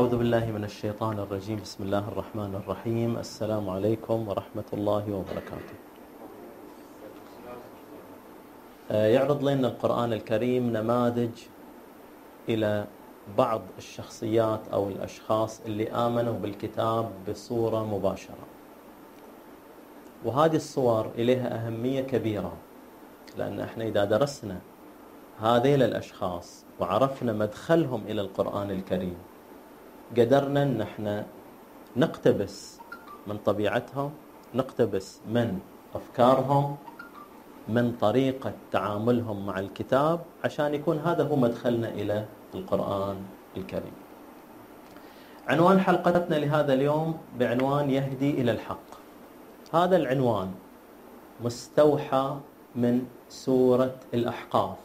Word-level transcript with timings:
أعوذ 0.00 0.16
بالله 0.16 0.50
من 0.50 0.64
الشيطان 0.64 1.18
الرجيم. 1.18 1.60
بسم 1.60 1.84
الله 1.84 2.08
الرحمن 2.08 2.54
الرحيم. 2.54 3.18
السلام 3.18 3.70
عليكم 3.70 4.28
ورحمة 4.28 4.64
الله 4.72 5.04
وبركاته. 5.12 5.76
آه، 8.90 9.06
يعرض 9.06 9.44
لنا 9.44 9.68
القرآن 9.68 10.12
الكريم 10.12 10.72
نماذج 10.72 11.30
إلى 12.48 12.86
بعض 13.38 13.62
الشخصيات 13.78 14.60
أو 14.72 14.88
الأشخاص 14.88 15.60
اللي 15.66 15.90
آمنوا 15.92 16.38
بالكتاب 16.38 17.10
بصورة 17.28 17.84
مباشرة. 17.84 18.46
وهذه 20.24 20.56
الصور 20.56 21.10
إليها 21.18 21.66
أهمية 21.66 22.00
كبيرة 22.00 22.52
لأن 23.38 23.60
إحنا 23.60 23.84
إذا 23.84 24.04
درسنا 24.04 24.58
هذيل 25.40 25.82
الأشخاص 25.82 26.64
وعرفنا 26.80 27.32
مدخلهم 27.32 28.02
إلى 28.08 28.20
القرآن 28.20 28.70
الكريم 28.70 29.29
قدرنا 30.16 30.62
إن 30.62 30.80
إحنا 30.80 31.26
نقتبس 31.96 32.78
من 33.26 33.38
طبيعتهم 33.38 34.10
نقتبس 34.54 35.20
من 35.28 35.58
أفكارهم 35.94 36.76
من 37.68 37.92
طريقة 38.00 38.52
تعاملهم 38.72 39.46
مع 39.46 39.58
الكتاب 39.58 40.20
عشان 40.44 40.74
يكون 40.74 40.98
هذا 40.98 41.22
هو 41.28 41.36
مدخلنا 41.36 41.88
إلى 41.88 42.24
القرآن 42.54 43.16
الكريم. 43.56 43.92
عنوان 45.48 45.80
حلقتنا 45.80 46.34
لهذا 46.36 46.72
اليوم 46.72 47.18
بعنوان 47.38 47.90
يهدي 47.90 48.30
إلى 48.30 48.52
الحق. 48.52 48.90
هذا 49.72 49.96
العنوان 49.96 50.50
مستوحى 51.44 52.36
من 52.76 53.06
سورة 53.28 53.96
الأحقاف 54.14 54.76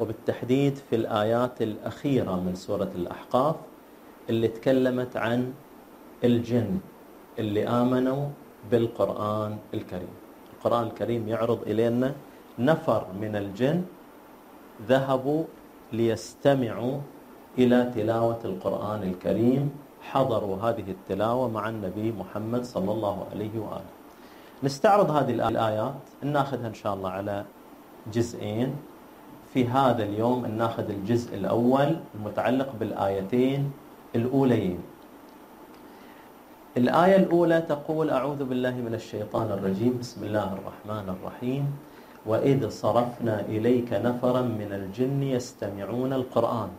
وبالتحديد 0.00 0.76
في 0.90 0.96
الآيات 0.96 1.62
الأخيرة 1.62 2.40
من 2.40 2.54
سورة 2.54 2.90
الأحقاف 2.94 3.56
اللي 4.30 4.48
تكلمت 4.48 5.16
عن 5.16 5.52
الجن 6.24 6.78
اللي 7.38 7.68
آمنوا 7.68 8.28
بالقرآن 8.70 9.58
الكريم. 9.74 10.14
القرآن 10.56 10.86
الكريم 10.86 11.28
يعرض 11.28 11.62
إلينا 11.66 12.14
نفر 12.58 13.06
من 13.20 13.36
الجن 13.36 13.82
ذهبوا 14.88 15.44
ليستمعوا 15.92 16.98
إلى 17.58 17.92
تلاوة 17.94 18.40
القرآن 18.44 19.02
الكريم 19.02 19.70
حضروا 20.02 20.56
هذه 20.56 20.90
التلاوة 20.90 21.48
مع 21.48 21.68
النبي 21.68 22.12
محمد 22.12 22.64
صلى 22.64 22.92
الله 22.92 23.26
عليه 23.32 23.58
وآله. 23.58 23.92
نستعرض 24.62 25.10
هذه 25.10 25.30
الآيات 25.30 25.94
ناخذها 26.22 26.68
إن 26.68 26.74
شاء 26.74 26.94
الله 26.94 27.10
على 27.10 27.44
جزئين. 28.12 28.76
في 29.54 29.68
هذا 29.68 30.02
اليوم 30.02 30.46
ناخذ 30.46 30.90
الجزء 30.90 31.34
الأول 31.34 31.96
المتعلق 32.14 32.72
بالآيتين 32.80 33.72
الأوليين 34.14 34.80
الآية 36.76 37.16
الأولى 37.16 37.60
تقول 37.60 38.10
أعوذ 38.10 38.44
بالله 38.44 38.74
من 38.74 38.94
الشيطان 38.94 39.48
الرجيم. 39.50 39.98
بسم 40.00 40.24
الله 40.24 40.48
الرحمن 40.58 41.06
الرحيم. 41.14 41.64
وإذ 42.26 42.68
صرفنا 42.68 43.40
إليك 43.40 43.92
نفرا 43.92 44.42
من 44.42 44.70
الجن 44.72 45.22
يستمعون 45.22 46.12
القرآن. 46.12 46.70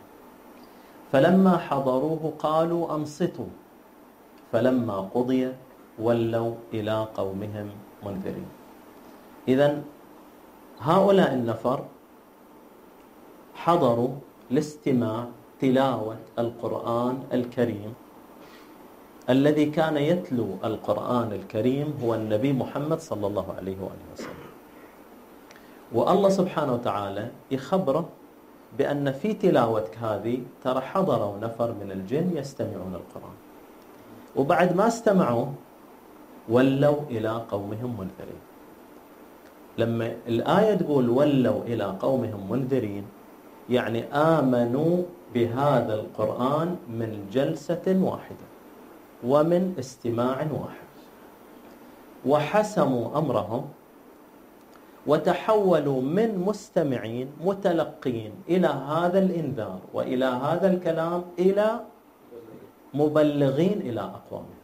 فلما 1.12 1.54
حضروه 1.58 2.32
قالوا 2.38 2.94
أنصتوا. 2.94 3.50
فلما 4.52 4.96
قضي 5.14 5.52
ولوا 5.98 6.54
إلى 6.74 6.96
قومهم 7.14 7.68
منذرين. 8.04 8.50
إذا 9.48 9.82
هؤلاء 10.80 11.34
النفر 11.34 11.78
حضروا 13.54 14.12
لاستماع 14.50 15.24
تلاوة 15.60 16.16
القرآن 16.38 17.18
الكريم. 17.32 17.94
الذي 19.30 19.66
كان 19.66 19.96
يتلو 19.96 20.48
القرآن 20.64 21.32
الكريم 21.32 21.98
هو 22.02 22.14
النبي 22.14 22.52
محمد 22.52 23.00
صلى 23.00 23.26
الله 23.26 23.46
عليه 23.58 23.76
وآله 23.80 24.06
وسلم. 24.14 24.46
والله 25.92 26.28
سبحانه 26.28 26.72
وتعالى 26.74 27.30
يخبره 27.50 28.08
بأن 28.78 29.12
في 29.12 29.32
تلاوتك 29.32 29.98
هذه 29.98 30.38
ترى 30.64 30.80
حضروا 30.80 31.38
نفر 31.38 31.72
من 31.72 31.92
الجن 31.92 32.36
يستمعون 32.36 32.94
القرآن. 32.94 33.36
وبعد 34.36 34.76
ما 34.76 34.86
استمعوا 34.86 35.46
ولوا 36.48 37.00
إلى 37.10 37.42
قومهم 37.50 37.90
منذرين. 38.00 38.42
لما 39.78 40.16
الآية 40.28 40.74
تقول 40.74 41.08
ولوا 41.08 41.62
إلى 41.64 41.84
قومهم 41.84 42.50
منذرين 42.50 43.04
يعني 43.70 44.04
آمنوا 44.14 45.02
بهذا 45.34 45.94
القرآن 45.94 46.76
من 46.90 47.26
جلسة 47.32 47.86
واحدة 47.86 48.46
ومن 49.24 49.74
استماع 49.78 50.38
واحد. 50.52 50.86
وحسموا 52.26 53.18
أمرهم 53.18 53.64
وتحولوا 55.06 56.02
من 56.02 56.38
مستمعين 56.38 57.28
متلقين 57.44 58.32
إلى 58.48 58.66
هذا 58.66 59.18
الإنذار 59.18 59.78
وإلى 59.94 60.24
هذا 60.24 60.72
الكلام 60.72 61.22
إلى 61.38 61.80
مبلغين 62.94 63.78
إلى 63.80 64.00
أقوامهم. 64.00 64.62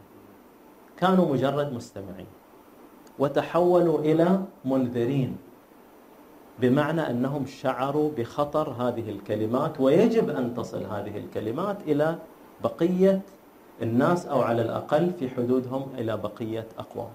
كانوا 0.97 1.25
مجرد 1.33 1.73
مستمعين. 1.73 2.31
وتحولوا 3.19 3.99
إلى 3.99 4.41
منذرين. 4.65 5.37
بمعنى 6.59 7.09
أنهم 7.09 7.45
شعروا 7.45 8.11
بخطر 8.17 8.69
هذه 8.69 9.09
الكلمات 9.09 9.79
ويجب 9.79 10.29
أن 10.29 10.53
تصل 10.55 10.83
هذه 10.85 11.17
الكلمات 11.17 11.77
إلى 11.87 12.15
بقية 12.63 13.21
الناس 13.81 14.25
أو 14.25 14.41
على 14.41 14.61
الأقل 14.61 15.11
في 15.19 15.29
حدودهم 15.29 15.87
إلى 15.97 16.17
بقية 16.17 16.67
أقوامهم. 16.79 17.11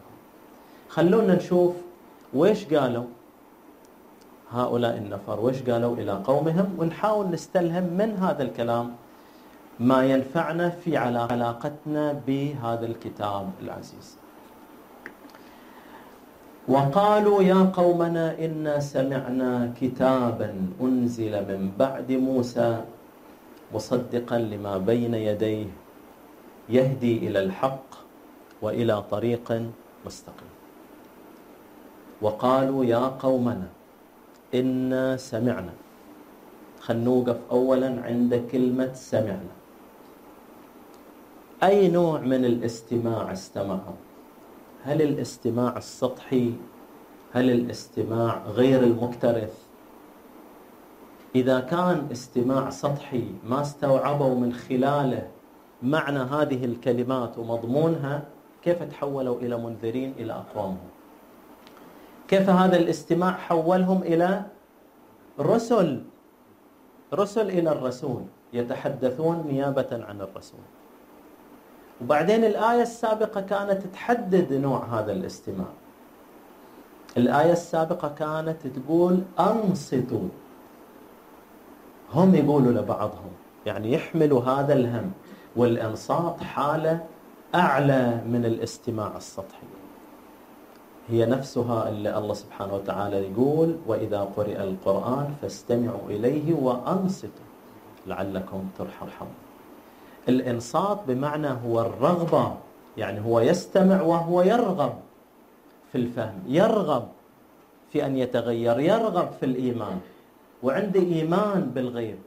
خلونا 0.88 1.34
نشوف 1.34 1.74
ويش 2.34 2.64
قالوا 2.74 3.04
هؤلاء 4.52 4.96
النفر 4.96 5.40
ويش 5.40 5.62
قالوا 5.62 5.96
إلى 5.96 6.12
قومهم 6.12 6.76
ونحاول 6.78 7.30
نستلهم 7.30 7.84
من 7.84 8.16
هذا 8.20 8.42
الكلام 8.42 8.94
ما 9.80 10.04
ينفعنا 10.04 10.68
في 10.70 10.96
علاقتنا 10.96 12.20
بهذا 12.26 12.86
الكتاب 12.86 13.50
العزيز. 13.62 14.16
وقالوا 16.68 17.42
يا 17.42 17.72
قومنا 17.72 18.38
إنا 18.44 18.80
سمعنا 18.80 19.72
كتابا 19.80 20.50
أنزل 20.80 21.32
من 21.48 21.72
بعد 21.78 22.12
موسى 22.12 22.84
مصدقا 23.74 24.38
لما 24.38 24.78
بين 24.78 25.14
يديه 25.14 25.66
يهدي 26.68 27.14
إلى 27.28 27.38
الحق 27.48 27.88
وإلى 28.62 29.02
طريق 29.10 29.62
مستقيم. 30.06 30.52
وقالوا 32.20 32.84
يا 32.84 33.04
قومنا 33.16 33.68
إنا 34.54 35.16
سمعنا. 35.16 35.72
خلنا 36.80 37.04
نوقف 37.04 37.38
أولا 37.50 37.90
عند 38.04 38.32
كلمة 38.52 38.92
سمعنا. 38.92 39.54
أي 41.62 41.88
نوع 41.88 42.20
من 42.20 42.44
الاستماع 42.44 43.32
استمعوا؟ 43.32 44.07
هل 44.84 45.02
الاستماع 45.02 45.76
السطحي 45.76 46.52
هل 47.32 47.50
الاستماع 47.50 48.42
غير 48.46 48.82
المكترث؟ 48.82 49.54
إذا 51.34 51.60
كان 51.60 52.08
استماع 52.12 52.70
سطحي 52.70 53.24
ما 53.44 53.60
استوعبوا 53.60 54.34
من 54.34 54.52
خلاله 54.52 55.28
معنى 55.82 56.18
هذه 56.18 56.64
الكلمات 56.64 57.38
ومضمونها 57.38 58.22
كيف 58.62 58.82
تحولوا 58.82 59.40
إلى 59.40 59.56
منذرين 59.58 60.14
إلى 60.18 60.32
أقوامهم؟ 60.32 60.88
كيف 62.28 62.50
هذا 62.50 62.76
الاستماع 62.76 63.32
حولهم 63.32 64.02
إلى 64.02 64.42
رسل 65.40 66.02
رسل 67.14 67.50
إلى 67.50 67.72
الرسول 67.72 68.22
يتحدثون 68.52 69.44
نيابة 69.48 70.04
عن 70.08 70.20
الرسول؟ 70.20 70.60
وبعدين 72.02 72.44
الآية 72.44 72.82
السابقة 72.82 73.40
كانت 73.40 73.86
تحدد 73.92 74.52
نوع 74.52 74.84
هذا 74.84 75.12
الاستماع. 75.12 75.66
الآية 77.16 77.52
السابقة 77.52 78.08
كانت 78.08 78.66
تقول 78.66 79.22
أنصتوا. 79.40 80.28
هم 82.14 82.34
يقولوا 82.34 82.72
لبعضهم 82.72 83.32
يعني 83.66 83.92
يحملوا 83.92 84.42
هذا 84.42 84.72
الهم 84.72 85.12
والإنصات 85.56 86.40
حالة 86.40 87.00
أعلى 87.54 88.20
من 88.26 88.44
الاستماع 88.44 89.16
السطحي. 89.16 89.66
هي 91.08 91.26
نفسها 91.26 91.88
اللي 91.88 92.18
الله 92.18 92.34
سبحانه 92.34 92.74
وتعالى 92.74 93.16
يقول 93.16 93.76
وإذا 93.86 94.20
قرئ 94.36 94.62
القرآن 94.62 95.34
فاستمعوا 95.42 96.08
إليه 96.08 96.54
وأنصتوا 96.54 97.48
لعلكم 98.06 98.68
ترحمون. 98.78 99.47
الإنصات 100.28 101.00
بمعنى 101.08 101.48
هو 101.66 101.80
الرغبة 101.80 102.54
يعني 102.96 103.20
هو 103.20 103.40
يستمع 103.40 104.02
وهو 104.02 104.42
يرغب 104.42 104.94
في 105.92 105.98
الفهم 105.98 106.42
يرغب 106.46 107.08
في 107.92 108.06
أن 108.06 108.16
يتغير 108.16 108.80
يرغب 108.80 109.28
في 109.40 109.46
الإيمان. 109.46 110.00
وعنده 110.62 111.00
إيمان 111.00 111.70
بالغيب 111.74 112.18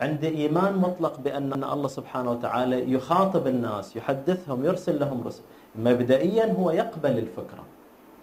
عنده 0.00 0.28
إيمان 0.28 0.76
مطلق 0.76 1.20
بأن 1.20 1.64
الله 1.64 1.88
سبحانه 1.88 2.30
وتعالى 2.30 2.92
يخاطب 2.92 3.46
الناس 3.46 3.96
يحدثهم 3.96 4.64
يرسل 4.64 5.00
لهم 5.00 5.22
رسل 5.26 5.42
مبدئيا 5.76 6.52
هو 6.52 6.70
يقبل 6.70 7.18
الفكرة 7.18 7.64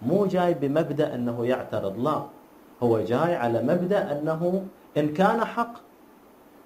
مو 0.02 0.26
جاي 0.26 0.54
بمبدأ 0.54 1.14
أنه 1.14 1.46
يعترض 1.46 1.98
لا 1.98 2.22
هو 2.82 3.00
جاي 3.00 3.34
على 3.36 3.62
مبدأ 3.62 4.18
أنه 4.18 4.66
إن 4.96 5.12
كان 5.12 5.44
حق 5.44 5.72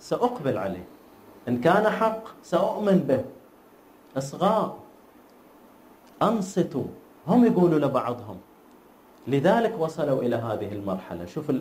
سأقبل 0.00 0.58
عليه. 0.58 0.84
إن 1.48 1.60
كان 1.60 1.88
حق 1.90 2.22
سأؤمن 2.42 2.98
به. 3.08 3.24
إصغاء. 4.18 4.78
أنصتوا. 6.22 6.84
هم 7.28 7.44
يقولوا 7.44 7.78
لبعضهم. 7.78 8.36
لذلك 9.28 9.74
وصلوا 9.78 10.22
إلى 10.22 10.36
هذه 10.36 10.72
المرحلة. 10.72 11.24
شوف 11.24 11.52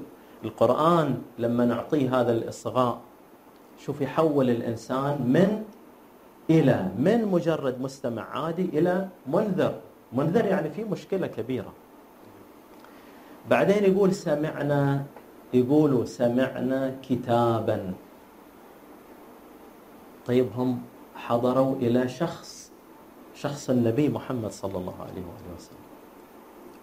القرآن 0.44 1.22
لما 1.40 1.66
نعطيه 1.66 2.22
هذا 2.22 2.32
الإصغاء 2.32 3.02
شوف 3.86 4.02
يحول 4.02 4.50
الإنسان 4.50 5.22
من 5.22 5.64
إلى 6.50 6.92
من 6.98 7.26
مجرد 7.26 7.82
مستمع 7.82 8.22
عادي 8.22 8.66
إلى 8.66 9.08
منذر. 9.28 9.74
منذر 10.14 10.46
يعني 10.46 10.70
في 10.70 10.84
مشكلة 10.84 11.28
كبيرة. 11.28 11.74
بعدين 13.50 13.84
يقول 13.94 14.14
سمعنا 14.14 15.04
يقولوا 15.54 16.06
سمعنا 16.06 16.96
كتابا. 17.10 17.94
طيب 20.28 20.48
هم 20.58 20.82
حضروا 21.16 21.76
إلى 21.76 22.08
شخص 22.08 22.72
شخص 23.36 23.70
النبي 23.70 24.10
محمد 24.10 24.52
صلى 24.52 24.78
الله 24.78 24.96
عليه 25.00 25.22
وآله 25.22 25.56
وسلم. 25.58 25.86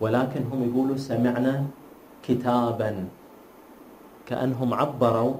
ولكن 0.00 0.43
هم 0.52 0.70
يقولوا 0.70 0.96
سمعنا 0.96 1.67
كتابا 2.23 3.08
كأنهم 4.26 4.75
عبروا 4.75 5.35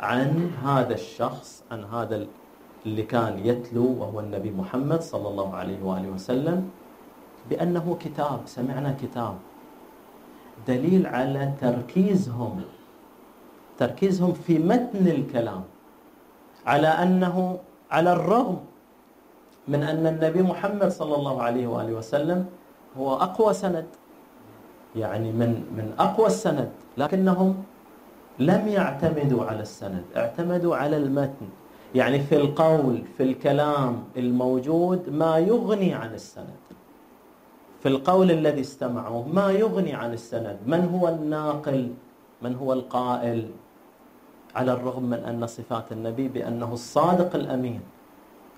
عن 0.00 0.50
هذا 0.64 0.94
الشخص 0.94 1.62
عن 1.70 1.84
هذا 1.84 2.26
اللي 2.86 3.02
كان 3.02 3.38
يتلو 3.46 3.86
وهو 4.00 4.20
النبي 4.20 4.50
محمد 4.50 5.02
صلى 5.02 5.28
الله 5.28 5.54
عليه 5.54 5.82
وآله 5.82 6.08
وسلم 6.08 6.70
بأنه 7.50 7.96
كتاب 8.00 8.40
سمعنا 8.46 8.96
كتاب. 9.02 9.38
دليل 10.68 11.06
على 11.06 11.52
تركيزهم 11.60 12.62
تركيزهم 13.78 14.32
في 14.32 14.58
متن 14.58 15.06
الكلام. 15.06 15.62
على 16.66 16.86
أنه 16.88 17.58
على 17.90 18.12
الرغم 18.12 18.58
من 19.68 19.82
أن 19.82 20.06
النبي 20.06 20.42
محمد 20.42 20.88
صلى 20.88 21.14
الله 21.14 21.42
عليه 21.42 21.66
وآله 21.66 21.92
وسلم 21.92 22.46
هو 22.98 23.14
أقوى 23.14 23.54
سند 23.54 23.86
يعني 24.96 25.32
من 25.32 25.50
من 25.76 25.94
أقوى 25.98 26.26
السند 26.26 26.70
لكنهم 26.98 27.64
لم 28.38 28.68
يعتمدوا 28.68 29.44
على 29.44 29.62
السند 29.62 30.04
اعتمدوا 30.16 30.76
على 30.76 30.96
المتن. 30.96 31.48
يعني 31.94 32.20
في 32.20 32.36
القول 32.36 33.02
في 33.16 33.22
الكلام 33.22 34.04
الموجود 34.16 35.10
ما 35.10 35.38
يغني 35.38 35.94
عن 35.94 36.14
السند. 36.14 36.62
في 37.82 37.88
القول 37.88 38.30
الذي 38.30 38.60
استمعوه 38.60 39.28
ما 39.28 39.50
يغني 39.50 39.94
عن 39.94 40.12
السند. 40.12 40.58
من 40.66 40.88
هو 40.94 41.08
الناقل؟ 41.08 41.94
من 42.42 42.54
هو 42.54 42.72
القائل؟ 42.72 43.48
على 44.56 44.72
الرغم 44.72 45.02
من 45.02 45.20
أن 45.24 45.46
صفات 45.46 45.92
النبي 45.92 46.28
بأنه 46.28 46.72
الصادق 46.72 47.34
الأمين 47.34 47.80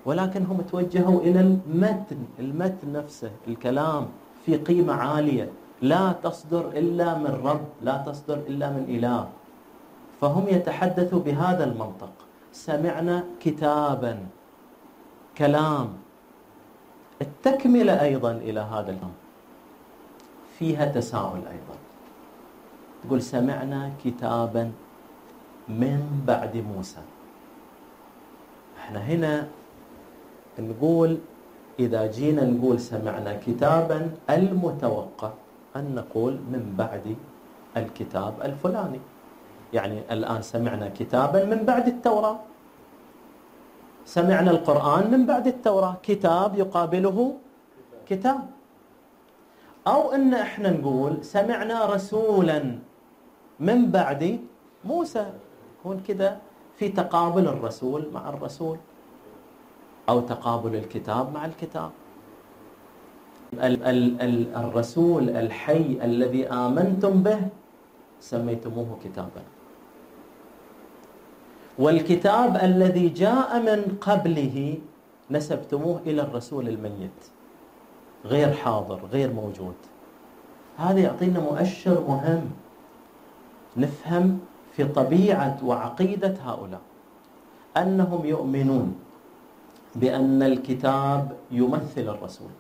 ولكن 0.05 0.45
هم 0.45 0.61
توجهوا 0.61 1.21
إلى 1.21 1.41
المتن 1.41 2.21
المتن 2.39 2.93
نفسه 2.93 3.31
الكلام 3.49 4.07
في 4.47 4.57
قيمة 4.57 4.95
عالية. 4.95 5.49
لا 5.83 6.13
تصدر 6.13 6.69
إلا 6.69 7.19
من 7.19 7.41
رب 7.45 7.67
لا 7.83 7.97
تصدر 8.07 8.39
إلا 8.49 8.71
من 8.71 8.85
إله. 8.89 9.29
فهم 10.21 10.45
يتحدثوا 10.49 11.21
بهذا 11.21 11.65
المنطق. 11.65 12.13
سمعنا 12.53 13.25
كتابا 13.41 14.27
كلام. 15.39 15.89
التكملة 17.23 18.03
أيضا 18.03 18.33
إلى 18.33 18.61
هذا 18.61 18.91
الأمر 18.91 19.19
فيها 20.59 20.85
تساؤل 20.85 21.43
أيضا. 21.49 21.77
تقول 23.05 23.23
سمعنا 23.23 23.91
كتابا 24.05 24.73
من 25.69 26.25
بعد 26.27 26.57
موسى. 26.57 27.03
إحنا 28.79 29.01
هنا 29.01 29.49
نقول 30.59 31.19
إذا 31.79 32.07
جينا 32.07 32.45
نقول 32.45 32.81
سمعنا 32.81 33.41
كتابا 33.47 34.11
المتوقع 34.31 35.31
أن 35.77 35.95
نقول 35.95 36.33
من 36.33 36.75
بعد 36.79 37.17
الكتاب 37.77 38.35
الفلاني. 38.43 39.01
يعني 39.73 39.99
الآن 40.11 40.43
سمعنا 40.43 40.89
كتابا 40.89 41.45
من 41.45 41.65
بعد 41.65 41.89
التوراة. 41.89 42.39
سمعنا 44.05 44.51
القرآن 44.51 45.11
من 45.11 45.27
بعد 45.27 45.47
التوراة. 45.47 45.97
كتاب 46.03 46.59
يقابله 46.59 47.37
كتاب. 48.09 48.41
أو 49.87 50.13
أن 50.13 50.35
إحنا 50.35 50.71
نقول 50.71 51.25
سمعنا 51.25 51.85
رسولا 51.85 52.79
من 53.61 53.91
بعد 53.91 54.41
موسى. 54.85 55.27
يكون 55.85 56.01
كذا 56.09 56.41
في 56.77 56.89
تقابل 56.89 57.49
الرسول 57.49 58.09
مع 58.13 58.29
الرسول 58.29 58.79
أو 60.09 60.21
تقابل 60.21 60.75
الكتاب 60.75 61.33
مع 61.33 61.45
الكتاب. 61.45 61.91
الرسول 64.57 65.31
الحي 65.31 65.99
الذي 66.03 66.49
آمنتم 66.49 67.23
به 67.23 67.41
سميتموه 68.21 68.99
كتابا. 69.05 69.43
والكتاب 71.79 72.57
الذي 72.57 73.09
جاء 73.09 73.61
من 73.61 73.99
قبله 74.01 74.79
نسبتموه 75.31 76.01
إلى 76.07 76.23
الرسول 76.23 76.69
الميت. 76.69 77.21
غير 78.25 78.53
حاضر 78.53 79.01
غير 79.13 79.33
موجود. 79.33 79.77
هذا 80.79 81.01
يعطينا 81.01 81.41
مؤشر 81.41 82.01
مهم. 82.09 82.51
نفهم 83.77 84.41
في 84.77 84.85
طبيعة 84.85 85.59
وعقيدة 85.65 86.35
هؤلاء 86.45 86.81
أنهم 87.77 88.27
يؤمنون 88.27 88.95
بأن 89.95 90.43
الكتاب 90.43 91.37
يمثل 91.51 92.07
الرسول 92.09 92.51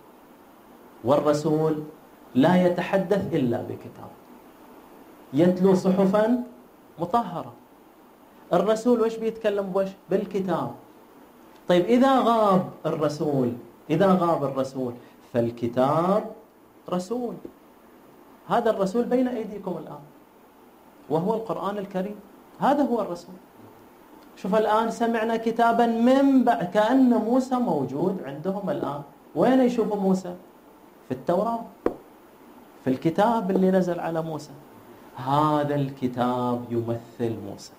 والرسول 1.04 1.82
لا 2.34 2.66
يتحدث 2.66 3.34
إلا 3.34 3.62
بكتاب 3.62 4.10
يتلو 5.34 5.74
صحفا 5.74 6.42
مطهرة. 6.98 7.52
الرسول 8.52 9.00
وش 9.00 9.16
بيتكلم؟ 9.16 9.66
بوش 9.74 9.88
بالكتاب. 10.10 10.70
طيب 11.68 11.84
إذا 11.84 12.20
غاب 12.20 12.70
الرسول 12.86 13.52
إذا 13.90 14.14
غاب 14.14 14.44
الرسول 14.44 14.92
فالكتاب 15.32 16.22
رسول. 16.90 17.34
هذا 18.48 18.70
الرسول 18.70 19.04
بين 19.04 19.28
أيديكم 19.28 19.74
الآن. 19.82 20.04
وهو 21.10 21.34
القرآن 21.34 21.78
الكريم. 21.78 22.16
هذا 22.60 22.82
هو 22.82 23.00
الرسول. 23.00 23.34
شوف 24.36 24.54
الآن 24.54 24.90
سمعنا 24.90 25.36
كتابا 25.36 25.86
من 25.86 26.44
بعد 26.44 26.64
كأن 26.64 27.10
موسى 27.10 27.54
موجود 27.54 28.22
عندهم 28.26 28.70
الآن. 28.70 29.02
وين 29.34 29.60
يشوفوا 29.60 29.96
موسى؟ 29.96 30.34
في 31.08 31.14
التوراة. 31.14 31.64
في 32.84 32.90
الكتاب 32.90 33.50
اللي 33.50 33.70
نزل 33.70 34.00
على 34.00 34.22
موسى. 34.22 34.50
هذا 35.16 35.74
الكتاب 35.74 36.64
يمثل 36.70 37.36
موسى. 37.50 37.72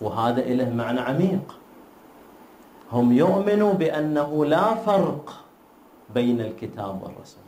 وهذا 0.00 0.40
له 0.40 0.70
معنى 0.70 1.00
عميق. 1.00 1.58
هم 2.92 3.12
يؤمنوا 3.12 3.72
بأنه 3.72 4.44
لا 4.44 4.74
فرق 4.74 5.44
بين 6.14 6.40
الكتاب 6.40 7.02
والرسول. 7.02 7.44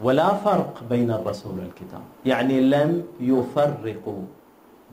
ولا 0.00 0.34
فرق 0.34 0.82
بين 0.90 1.10
الرسول 1.10 1.58
والكتاب. 1.58 2.02
يعني 2.26 2.60
لم 2.60 3.06
يفرقوا 3.20 4.22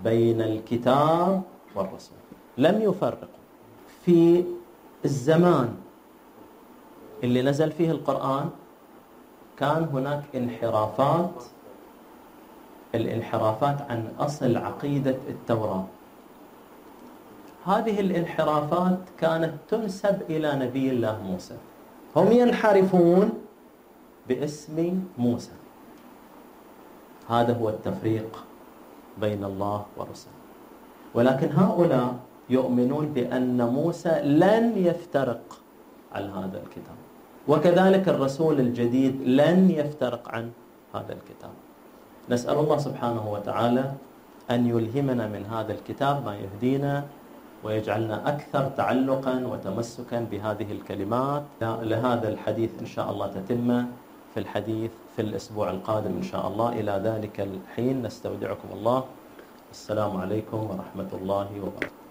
بين 0.03 0.41
الكتاب 0.41 1.41
والرسول. 1.75 2.17
لم 2.57 2.81
يفرقوا. 2.81 3.27
في 4.05 4.43
الزمان 5.05 5.75
اللي 7.23 7.41
نزل 7.41 7.71
فيه 7.71 7.91
القرآن 7.91 8.49
كان 9.59 9.87
هناك 9.93 10.23
انحرافات 10.35 11.43
الانحرافات 12.95 13.81
عن 13.81 14.07
أصل 14.19 14.57
عقيدة 14.57 15.17
التوراة. 15.29 15.85
هذه 17.65 17.99
الانحرافات 17.99 18.99
كانت 19.19 19.53
تنسب 19.69 20.21
إلى 20.29 20.55
نبي 20.55 20.89
الله 20.89 21.21
موسى. 21.23 21.55
هم 22.15 22.31
ينحرفون 22.31 23.31
باسم 24.29 25.03
موسى. 25.17 25.51
هذا 27.29 27.53
هو 27.57 27.69
التفريق 27.69 28.43
بين 29.21 29.43
الله 29.43 29.85
ورسله. 29.97 30.39
ولكن 31.13 31.49
هؤلاء 31.51 32.15
يؤمنون 32.49 33.05
بأن 33.13 33.59
موسى 33.67 34.21
لن 34.23 34.77
يفترق 34.77 35.59
عن 36.15 36.29
هذا 36.29 36.57
الكتاب. 36.63 36.97
وكذلك 37.47 38.09
الرسول 38.09 38.59
الجديد 38.59 39.21
لن 39.21 39.69
يفترق 39.71 40.29
عن 40.29 40.51
هذا 40.95 41.13
الكتاب. 41.13 41.55
نسأل 42.29 42.57
الله 42.57 42.77
سبحانه 42.77 43.31
وتعالى 43.31 43.91
أن 44.51 44.67
يلهمنا 44.67 45.27
من 45.27 45.45
هذا 45.45 45.73
الكتاب 45.73 46.25
ما 46.25 46.35
يهدينا 46.35 47.03
ويجعلنا 47.63 48.27
أكثر 48.29 48.69
تعلقا 48.77 49.35
وتمسكا 49.47 50.19
بهذه 50.31 50.71
الكلمات. 50.71 51.43
لهذا 51.61 52.27
الحديث 52.29 52.71
إن 52.79 52.85
شاء 52.85 53.11
الله 53.11 53.27
تتمة 53.27 53.87
في 54.33 54.39
الحديث 54.39 54.91
في 55.15 55.21
الأسبوع 55.21 55.69
القادم 55.71 56.11
إن 56.17 56.23
شاء 56.23 56.47
الله. 56.47 56.69
إلى 56.79 57.01
ذلك 57.05 57.39
الحين. 57.39 58.01
نستودعكم 58.01 58.69
الله. 58.73 59.03
السلام 59.71 60.17
عليكم 60.17 60.57
ورحمة 60.57 61.09
الله 61.13 61.47
وبركاته. 61.61 62.02